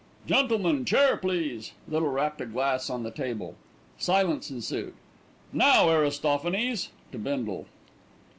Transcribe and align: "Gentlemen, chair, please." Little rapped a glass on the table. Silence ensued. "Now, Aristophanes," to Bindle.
"Gentlemen, 0.25 0.83
chair, 0.83 1.15
please." 1.15 1.73
Little 1.87 2.07
rapped 2.09 2.41
a 2.41 2.47
glass 2.47 2.89
on 2.89 3.03
the 3.03 3.11
table. 3.11 3.53
Silence 3.99 4.49
ensued. 4.49 4.95
"Now, 5.53 5.87
Aristophanes," 5.91 6.89
to 7.11 7.19
Bindle. 7.19 7.67